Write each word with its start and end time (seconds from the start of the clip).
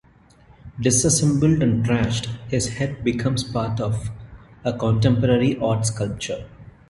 Disassembled 0.79 1.61
and 1.61 1.85
trashed, 1.85 2.25
his 2.47 2.69
head 2.69 3.03
becomes 3.03 3.43
part 3.43 3.79
of 3.79 4.09
a 4.63 4.73
contemporary 4.75 5.59
art 5.59 5.85
sculpture. 5.85 6.47